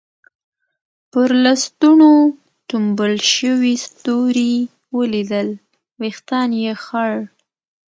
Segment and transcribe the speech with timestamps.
[1.11, 2.13] پر لستوڼو
[2.69, 4.55] ټومبل شوي ستوري
[4.97, 5.49] ولیدل،
[6.01, 7.13] وېښتان یې خړ.